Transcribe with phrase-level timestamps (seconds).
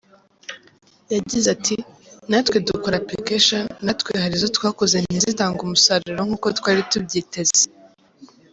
[1.13, 1.75] Yagize ati
[2.29, 7.63] “Natwe dukora application, natwe hari izo twakoze ntizitange umusaruro nkuko twari tubyiteze.